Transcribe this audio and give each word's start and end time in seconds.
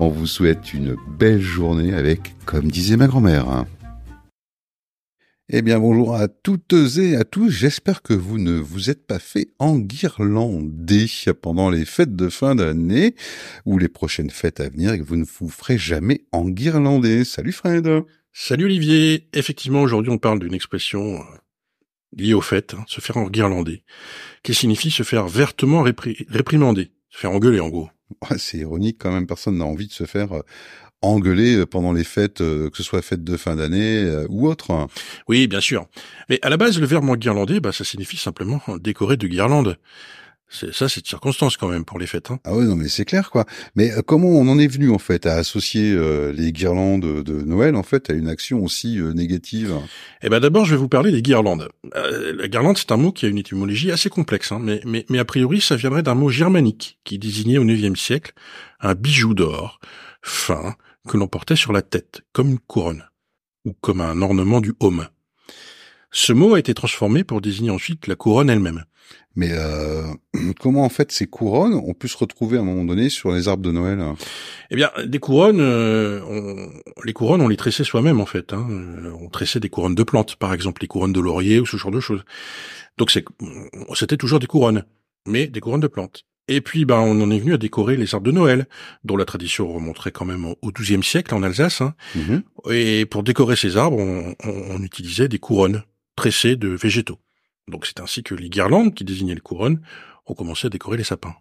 On 0.00 0.10
vous 0.10 0.28
souhaite 0.28 0.72
une 0.74 0.94
belle 1.18 1.40
journée 1.40 1.92
avec, 1.92 2.36
comme 2.44 2.70
disait 2.70 2.96
ma 2.96 3.08
grand-mère. 3.08 3.64
Eh 5.48 5.60
bien, 5.60 5.80
bonjour 5.80 6.14
à 6.14 6.28
toutes 6.28 6.72
et 6.98 7.16
à 7.16 7.24
tous. 7.24 7.50
J'espère 7.50 8.02
que 8.02 8.14
vous 8.14 8.38
ne 8.38 8.60
vous 8.60 8.90
êtes 8.90 9.08
pas 9.08 9.18
fait 9.18 9.48
enguirlander 9.58 11.06
pendant 11.42 11.68
les 11.68 11.84
fêtes 11.84 12.14
de 12.14 12.28
fin 12.28 12.54
d'année 12.54 13.16
ou 13.66 13.76
les 13.76 13.88
prochaines 13.88 14.30
fêtes 14.30 14.60
à 14.60 14.68
venir 14.68 14.92
et 14.92 15.00
que 15.00 15.04
vous 15.04 15.16
ne 15.16 15.24
vous 15.24 15.48
ferez 15.48 15.78
jamais 15.78 16.20
enguirlander. 16.30 17.24
Salut 17.24 17.50
Fred. 17.50 17.90
Salut 18.32 18.66
Olivier. 18.66 19.28
Effectivement, 19.32 19.82
aujourd'hui, 19.82 20.12
on 20.12 20.18
parle 20.18 20.38
d'une 20.38 20.54
expression 20.54 21.16
euh, 21.16 21.24
liée 22.16 22.34
au 22.34 22.40
fait, 22.40 22.74
hein, 22.74 22.84
se 22.86 23.00
faire 23.00 23.16
enguirlander, 23.16 23.82
qui 24.44 24.54
signifie 24.54 24.92
se 24.92 25.02
faire 25.02 25.26
vertement 25.26 25.82
réprimander, 25.82 26.92
se 27.10 27.18
faire 27.18 27.32
engueuler 27.32 27.58
en 27.58 27.68
gros. 27.68 27.90
C'est 28.38 28.58
ironique 28.58 28.96
quand 28.98 29.12
même, 29.12 29.26
personne 29.26 29.58
n'a 29.58 29.64
envie 29.64 29.86
de 29.86 29.92
se 29.92 30.04
faire 30.04 30.32
euh, 30.32 30.42
engueuler 31.02 31.56
euh, 31.56 31.66
pendant 31.66 31.92
les 31.92 32.04
fêtes, 32.04 32.40
euh, 32.40 32.70
que 32.70 32.76
ce 32.76 32.82
soit 32.82 33.02
fêtes 33.02 33.24
de 33.24 33.36
fin 33.36 33.56
d'année 33.56 34.24
ou 34.28 34.48
autre. 34.48 34.88
Oui, 35.28 35.46
bien 35.46 35.60
sûr. 35.60 35.86
Mais 36.28 36.38
à 36.42 36.48
la 36.48 36.56
base, 36.56 36.78
le 36.78 36.86
verbe 36.86 37.08
enguirlander, 37.08 37.60
bah, 37.60 37.72
ça 37.72 37.84
signifie 37.84 38.16
simplement 38.16 38.60
décorer 38.80 39.16
de 39.16 39.26
guirlandes. 39.26 39.76
C'est 40.50 40.72
ça, 40.72 40.88
c'est 40.88 41.02
de 41.02 41.06
circonstance 41.06 41.56
quand 41.58 41.68
même 41.68 41.84
pour 41.84 41.98
les 41.98 42.06
fêtes. 42.06 42.30
Hein. 42.30 42.38
Ah 42.44 42.54
ouais, 42.54 42.64
non, 42.64 42.74
mais 42.74 42.88
c'est 42.88 43.04
clair 43.04 43.30
quoi. 43.30 43.44
Mais 43.74 43.92
euh, 43.92 44.02
comment 44.02 44.28
on 44.28 44.48
en 44.48 44.58
est 44.58 44.66
venu 44.66 44.90
en 44.90 44.98
fait 44.98 45.26
à 45.26 45.34
associer 45.34 45.92
euh, 45.92 46.32
les 46.32 46.52
guirlandes 46.52 47.22
de 47.22 47.42
Noël 47.42 47.76
en 47.76 47.82
fait 47.82 48.08
à 48.08 48.14
une 48.14 48.28
action 48.28 48.64
aussi 48.64 48.98
euh, 48.98 49.12
négative? 49.12 49.74
Eh 50.22 50.30
ben 50.30 50.40
d'abord, 50.40 50.64
je 50.64 50.70
vais 50.70 50.80
vous 50.80 50.88
parler 50.88 51.12
des 51.12 51.20
guirlandes. 51.22 51.68
la 51.94 52.48
guirlande, 52.48 52.78
c'est 52.78 52.92
un 52.92 52.96
mot 52.96 53.12
qui 53.12 53.26
a 53.26 53.28
une 53.28 53.38
étymologie 53.38 53.92
assez 53.92 54.08
complexe, 54.08 54.50
hein, 54.52 54.60
mais, 54.62 54.80
mais, 54.86 55.04
mais 55.10 55.18
a 55.18 55.24
priori, 55.24 55.60
ça 55.60 55.76
viendrait 55.76 56.02
d'un 56.02 56.14
mot 56.14 56.30
germanique 56.30 56.98
qui 57.04 57.18
désignait 57.18 57.58
au 57.58 57.64
IXe 57.64 58.00
siècle 58.00 58.32
un 58.80 58.94
bijou 58.94 59.34
d'or 59.34 59.80
fin 60.22 60.76
que 61.08 61.16
l'on 61.16 61.28
portait 61.28 61.56
sur 61.56 61.72
la 61.72 61.82
tête 61.82 62.22
comme 62.32 62.50
une 62.50 62.58
couronne 62.58 63.04
ou 63.64 63.74
comme 63.80 64.00
un 64.00 64.22
ornement 64.22 64.60
du 64.60 64.74
home. 64.80 65.08
Ce 66.20 66.32
mot 66.32 66.54
a 66.54 66.58
été 66.58 66.74
transformé 66.74 67.22
pour 67.22 67.40
désigner 67.40 67.70
ensuite 67.70 68.08
la 68.08 68.16
couronne 68.16 68.50
elle-même. 68.50 68.84
Mais 69.36 69.50
euh, 69.52 70.02
comment 70.60 70.84
en 70.84 70.88
fait 70.88 71.12
ces 71.12 71.28
couronnes 71.28 71.74
ont 71.74 71.94
pu 71.94 72.08
se 72.08 72.18
retrouver 72.18 72.58
à 72.58 72.60
un 72.60 72.64
moment 72.64 72.84
donné 72.84 73.08
sur 73.08 73.30
les 73.30 73.46
arbres 73.46 73.62
de 73.62 73.70
Noël 73.70 74.02
Eh 74.72 74.74
bien, 74.74 74.90
des 75.06 75.20
couronnes, 75.20 75.60
euh, 75.60 76.20
on, 76.28 76.70
les 77.04 77.12
couronnes, 77.12 77.40
on 77.40 77.46
les 77.46 77.56
tressait 77.56 77.84
soi-même 77.84 78.20
en 78.20 78.26
fait. 78.26 78.52
Hein. 78.52 78.66
On 79.20 79.28
tressait 79.28 79.60
des 79.60 79.68
couronnes 79.68 79.94
de 79.94 80.02
plantes, 80.02 80.34
par 80.34 80.52
exemple 80.52 80.82
les 80.82 80.88
couronnes 80.88 81.12
de 81.12 81.20
laurier 81.20 81.60
ou 81.60 81.66
ce 81.66 81.76
genre 81.76 81.92
de 81.92 82.00
choses. 82.00 82.24
Donc 82.96 83.12
c'était 83.12 84.16
toujours 84.16 84.40
des 84.40 84.48
couronnes, 84.48 84.82
mais 85.24 85.46
des 85.46 85.60
couronnes 85.60 85.80
de 85.80 85.86
plantes. 85.86 86.24
Et 86.48 86.60
puis, 86.62 86.84
ben, 86.84 86.98
on 86.98 87.20
en 87.20 87.30
est 87.30 87.38
venu 87.38 87.54
à 87.54 87.58
décorer 87.58 87.96
les 87.96 88.12
arbres 88.14 88.26
de 88.26 88.32
Noël, 88.32 88.66
dont 89.04 89.16
la 89.16 89.26
tradition 89.26 89.72
remonterait 89.72 90.12
quand 90.12 90.24
même 90.24 90.46
au 90.46 90.72
XIIe 90.72 91.04
siècle 91.04 91.34
en 91.34 91.42
Alsace. 91.42 91.82
Hein. 91.82 91.94
Mm-hmm. 92.16 92.72
Et 92.72 93.06
pour 93.06 93.22
décorer 93.22 93.54
ces 93.54 93.76
arbres, 93.76 93.98
on, 93.98 94.34
on 94.44 94.82
utilisait 94.82 95.28
des 95.28 95.38
couronnes 95.38 95.82
tressées 96.18 96.56
de 96.56 96.68
végétaux. 96.68 97.20
Donc 97.68 97.86
c'est 97.86 98.00
ainsi 98.00 98.24
que 98.24 98.34
les 98.34 98.50
guirlandes, 98.50 98.92
qui 98.92 99.04
désignaient 99.04 99.36
les 99.36 99.40
couronnes, 99.40 99.80
ont 100.26 100.34
commencé 100.34 100.66
à 100.66 100.70
décorer 100.70 100.96
les 100.96 101.04
sapins. 101.04 101.36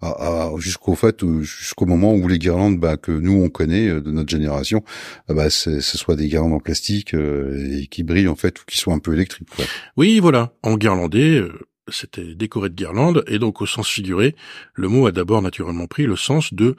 Ah, 0.00 0.16
ah, 0.18 0.50
jusqu'au 0.56 0.94
fait, 0.94 1.22
euh, 1.22 1.42
jusqu'au 1.42 1.84
moment 1.84 2.14
où 2.14 2.28
les 2.28 2.38
guirlandes 2.38 2.78
bah, 2.78 2.96
que 2.96 3.12
nous 3.12 3.42
on 3.42 3.50
connaît 3.50 3.88
euh, 3.88 4.00
de 4.00 4.10
notre 4.10 4.30
génération, 4.30 4.82
euh, 5.28 5.34
bah, 5.34 5.50
ce 5.50 5.80
soit 5.80 6.16
des 6.16 6.28
guirlandes 6.28 6.54
en 6.54 6.60
plastique 6.60 7.12
et 7.12 7.88
qui 7.88 8.04
brillent 8.04 8.28
en 8.28 8.36
fait 8.36 8.58
ou 8.58 8.64
qui 8.64 8.78
soient 8.78 8.94
un 8.94 9.00
peu 9.00 9.12
électriques. 9.12 9.50
Quoi. 9.54 9.66
Oui, 9.98 10.18
voilà. 10.18 10.54
En 10.62 10.76
guirlandais, 10.76 11.42
c'était 11.88 12.34
décoré 12.34 12.70
de 12.70 12.74
guirlandes 12.74 13.22
et 13.26 13.38
donc 13.38 13.60
au 13.60 13.66
sens 13.66 13.86
figuré, 13.86 14.34
le 14.72 14.88
mot 14.88 15.06
a 15.06 15.12
d'abord 15.12 15.42
naturellement 15.42 15.88
pris 15.88 16.06
le 16.06 16.16
sens 16.16 16.54
de 16.54 16.74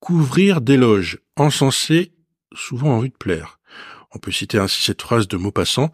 couvrir 0.00 0.60
d'éloges, 0.60 1.20
encensés, 1.36 2.12
souvent 2.54 2.96
en 2.96 3.00
vue 3.00 3.08
de 3.08 3.16
plaire. 3.16 3.60
On 4.14 4.18
peut 4.18 4.32
citer 4.32 4.58
ainsi 4.58 4.82
cette 4.82 5.02
phrase 5.02 5.28
de 5.28 5.36
Maupassant 5.36 5.90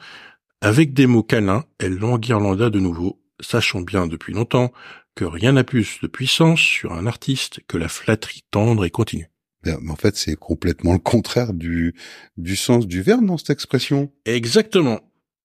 avec 0.62 0.94
des 0.94 1.08
mots 1.08 1.24
câlins, 1.24 1.64
elle 1.80 1.96
l'enguirlanda 1.96 2.70
de 2.70 2.78
nouveau, 2.78 3.20
sachant 3.40 3.80
bien 3.80 4.06
depuis 4.06 4.32
longtemps 4.32 4.72
que 5.16 5.24
rien 5.24 5.52
n'a 5.52 5.64
plus 5.64 5.98
de 6.02 6.06
puissance 6.06 6.60
sur 6.60 6.92
un 6.92 7.06
artiste 7.06 7.60
que 7.66 7.76
la 7.76 7.88
flatterie 7.88 8.44
tendre 8.52 8.84
et 8.84 8.90
continue. 8.90 9.28
Mais 9.64 9.74
en 9.90 9.96
fait, 9.96 10.16
c'est 10.16 10.36
complètement 10.36 10.92
le 10.92 11.00
contraire 11.00 11.52
du, 11.52 11.94
du 12.36 12.54
sens 12.54 12.86
du 12.86 13.02
verbe 13.02 13.26
dans 13.26 13.38
cette 13.38 13.50
expression. 13.50 14.12
Exactement. 14.24 15.00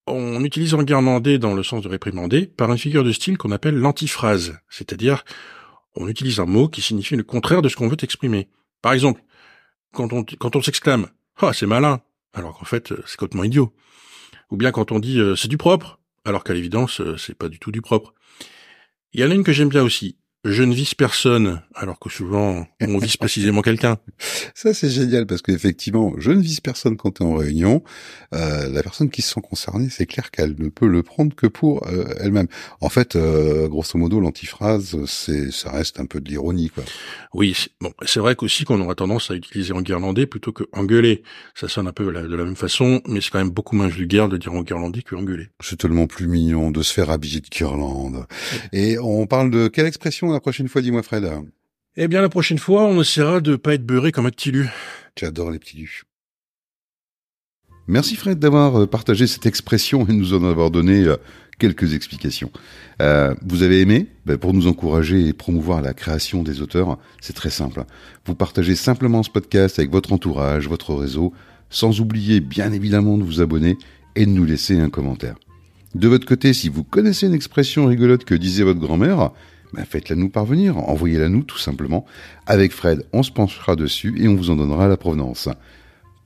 On 0.05 0.43
utilise 0.43 0.75
enguirlander 0.75 1.39
dans 1.39 1.55
le 1.55 1.63
sens 1.63 1.81
de 1.81 1.89
réprimander 1.89 2.45
par 2.45 2.71
une 2.71 2.77
figure 2.77 3.03
de 3.03 3.11
style 3.11 3.37
qu'on 3.39 3.51
appelle 3.51 3.75
l'antiphrase, 3.75 4.59
c'est-à-dire 4.69 5.25
on 5.95 6.07
utilise 6.07 6.39
un 6.39 6.45
mot 6.45 6.69
qui 6.69 6.81
signifie 6.81 7.15
le 7.15 7.23
contraire 7.23 7.63
de 7.63 7.69
ce 7.69 7.75
qu'on 7.75 7.87
veut 7.87 7.97
exprimer. 8.01 8.49
Par 8.83 8.93
exemple, 8.93 9.23
quand 9.93 10.13
on, 10.13 10.23
quand 10.23 10.55
on 10.55 10.61
s'exclame 10.61 11.07
«Ah, 11.41 11.53
c'est 11.53 11.65
malin!» 11.65 12.01
alors 12.33 12.57
qu'en 12.57 12.65
fait, 12.65 12.93
c'est 13.07 13.17
complètement 13.17 13.43
idiot 13.43 13.73
ou 14.51 14.57
bien 14.57 14.71
quand 14.71 14.91
on 14.91 14.99
dit 14.99 15.19
euh, 15.19 15.35
c'est 15.35 15.47
du 15.47 15.57
propre, 15.57 15.99
alors 16.25 16.43
qu'à 16.43 16.53
l'évidence 16.53 17.01
euh, 17.01 17.17
c'est 17.17 17.37
pas 17.37 17.49
du 17.49 17.59
tout 17.59 17.71
du 17.71 17.81
propre. 17.81 18.13
Il 19.13 19.21
y 19.21 19.23
en 19.23 19.31
a 19.31 19.33
une 19.33 19.43
que 19.43 19.53
j'aime 19.53 19.69
bien 19.69 19.83
aussi, 19.83 20.17
je 20.47 20.63
ne 20.63 20.73
vise 20.73 20.93
personne, 20.93 21.61
alors 21.75 21.99
que 21.99 22.09
souvent 22.09 22.65
on 22.81 22.97
vise 22.97 23.17
précisément 23.17 23.61
quelqu'un. 23.61 23.97
Ça 24.55 24.73
c'est 24.73 24.89
génial 24.89 25.25
parce 25.25 25.41
qu'effectivement, 25.41 26.13
je 26.17 26.31
ne 26.31 26.41
vise 26.41 26.59
personne 26.59 26.97
quand 26.97 27.11
tu 27.11 27.23
es 27.23 27.25
en 27.25 27.35
réunion. 27.35 27.83
Euh, 28.33 28.69
la 28.69 28.83
personne 28.83 29.09
qui 29.09 29.21
se 29.21 29.33
sent 29.33 29.41
concernée, 29.41 29.89
c'est 29.89 30.05
clair 30.05 30.31
qu'elle 30.31 30.55
ne 30.57 30.69
peut 30.69 30.87
le 30.87 31.03
prendre 31.03 31.35
que 31.35 31.47
pour 31.47 31.87
euh, 31.87 32.05
elle-même. 32.19 32.47
En 32.81 32.89
fait, 32.89 33.15
euh, 33.15 33.67
grosso 33.67 33.97
modo, 33.97 34.19
l'antiphrase, 34.19 34.97
c'est 35.05 35.51
ça 35.51 35.71
reste 35.71 35.99
un 35.99 36.05
peu 36.05 36.21
de 36.21 36.29
l'ironie, 36.29 36.69
quoi. 36.69 36.83
Oui, 37.33 37.55
bon, 37.81 37.91
c'est 38.05 38.19
vrai 38.19 38.35
qu'aussi 38.35 38.63
qu'on 38.63 38.81
aura 38.81 38.95
tendance 38.95 39.31
à 39.31 39.35
utiliser 39.35 39.73
en 39.73 39.81
guirlandais 39.81 40.25
plutôt 40.25 40.51
que 40.51 40.63
engueuler. 40.73 41.23
Ça 41.55 41.67
sonne 41.67 41.87
un 41.87 41.93
peu 41.93 42.05
de 42.05 42.09
la 42.11 42.43
même 42.43 42.55
façon, 42.55 43.01
mais 43.07 43.21
c'est 43.21 43.29
quand 43.29 43.39
même 43.39 43.49
beaucoup 43.49 43.75
moins 43.75 43.87
vulgaire 43.87 44.29
de 44.29 44.37
dire 44.37 44.53
en 44.53 44.61
guirlandais 44.61 45.01
que 45.01 45.15
engueuler. 45.15 45.49
C'est 45.61 45.77
tellement 45.77 46.07
plus 46.07 46.27
mignon 46.27 46.71
de 46.71 46.81
se 46.81 46.93
faire 46.93 47.09
habiller 47.09 47.41
de 47.41 47.47
guirlande. 47.47 48.25
Et 48.73 48.97
on 48.99 49.27
parle 49.27 49.51
de 49.51 49.67
quelle 49.67 49.85
expression 49.85 50.33
la 50.37 50.41
prochaine 50.41 50.67
fois, 50.67 50.83
dis-moi 50.83 51.01
Fred 51.01 51.27
Eh 51.95 52.07
bien, 52.07 52.21
la 52.21 52.29
prochaine 52.29 52.59
fois, 52.59 52.83
on 52.83 53.01
essaiera 53.01 53.41
de 53.41 53.55
pas 53.55 53.73
être 53.73 53.85
beurré 53.85 54.11
comme 54.11 54.27
un 54.27 54.29
petit 54.29 54.51
lu. 54.51 54.69
J'adore 55.19 55.49
les 55.49 55.57
petits 55.57 55.77
lus. 55.77 56.03
Merci 57.87 58.15
Fred 58.15 58.37
d'avoir 58.37 58.81
euh, 58.81 58.85
partagé 58.85 59.25
cette 59.25 59.47
expression 59.47 60.05
et 60.07 60.13
nous 60.13 60.35
en 60.35 60.43
avoir 60.43 60.69
donné 60.69 61.05
euh, 61.05 61.15
quelques 61.57 61.95
explications. 61.95 62.51
Euh, 63.01 63.33
vous 63.41 63.63
avez 63.63 63.81
aimé? 63.81 64.05
Ben, 64.27 64.37
Pour 64.37 64.53
nous 64.53 64.67
encourager 64.67 65.25
et 65.25 65.33
promouvoir 65.33 65.81
la 65.81 65.95
création 65.95 66.43
des 66.43 66.61
auteurs, 66.61 66.99
c'est 67.19 67.33
très 67.33 67.49
simple. 67.49 67.85
Vous 68.27 68.35
partagez 68.35 68.75
simplement 68.75 69.23
ce 69.23 69.31
podcast 69.31 69.79
avec 69.79 69.89
votre 69.89 70.13
entourage, 70.13 70.67
votre 70.67 70.93
réseau, 70.93 71.33
sans 71.71 71.99
oublier 71.99 72.41
bien 72.41 72.71
évidemment 72.73 73.17
de 73.17 73.23
vous 73.23 73.41
abonner 73.41 73.75
et 74.15 74.27
de 74.27 74.31
nous 74.31 74.45
laisser 74.45 74.79
un 74.79 74.89
commentaire. 74.89 75.35
De 75.95 76.07
votre 76.07 76.27
côté, 76.27 76.53
si 76.53 76.69
vous 76.69 76.83
connaissez 76.83 77.25
une 77.25 77.33
expression 77.33 77.87
rigolote 77.87 78.23
que 78.23 78.35
disait 78.35 78.63
votre 78.63 78.79
grand-mère, 78.79 79.31
ben 79.73 79.85
faites-la 79.85 80.15
nous 80.15 80.29
parvenir, 80.29 80.77
envoyez-la 80.77 81.29
nous 81.29 81.43
tout 81.43 81.57
simplement. 81.57 82.05
Avec 82.45 82.71
Fred, 82.71 83.05
on 83.13 83.23
se 83.23 83.31
penchera 83.31 83.75
dessus 83.75 84.15
et 84.17 84.27
on 84.27 84.35
vous 84.35 84.49
en 84.49 84.55
donnera 84.55 84.87
la 84.87 84.97
provenance. 84.97 85.49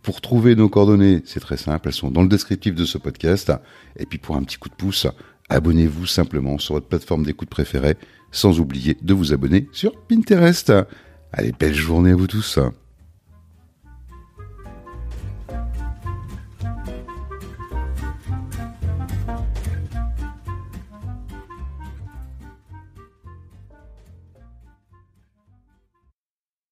Pour 0.03 0.21
trouver 0.21 0.55
nos 0.55 0.69
coordonnées, 0.69 1.21
c'est 1.25 1.39
très 1.39 1.57
simple, 1.57 1.87
elles 1.87 1.93
sont 1.93 2.11
dans 2.11 2.23
le 2.23 2.29
descriptif 2.29 2.73
de 2.73 2.85
ce 2.85 2.97
podcast. 2.97 3.51
Et 3.97 4.05
puis 4.05 4.17
pour 4.17 4.35
un 4.35 4.43
petit 4.43 4.57
coup 4.57 4.69
de 4.69 4.75
pouce, 4.75 5.07
abonnez-vous 5.49 6.07
simplement 6.07 6.57
sur 6.57 6.75
votre 6.75 6.87
plateforme 6.87 7.23
d'écoute 7.23 7.49
préférée, 7.49 7.97
sans 8.31 8.59
oublier 8.59 8.97
de 9.01 9.13
vous 9.13 9.33
abonner 9.33 9.67
sur 9.71 9.95
Pinterest. 10.07 10.73
Allez, 11.33 11.53
belle 11.57 11.75
journée 11.75 12.11
à 12.11 12.15
vous 12.15 12.27
tous. 12.27 12.59